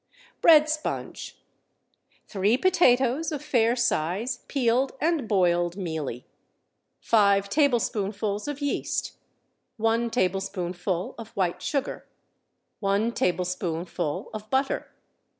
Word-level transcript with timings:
Bread 0.41 0.67
Sponge. 0.67 1.37
Three 2.27 2.57
potatoes 2.57 3.31
of 3.31 3.43
fair 3.43 3.75
size, 3.75 4.39
peeled 4.47 4.93
and 4.99 5.27
boiled 5.29 5.77
mealy. 5.77 6.25
Five 6.99 7.49
tablespoonfuls 7.49 8.47
of 8.47 8.61
yeast. 8.61 9.11
One 9.77 10.09
tablespoonful 10.09 11.13
of 11.19 11.27
white 11.35 11.61
sugar. 11.61 12.07
One 12.79 13.11
tablespoonful 13.11 14.31
of 14.33 14.49
butter. 14.49 14.91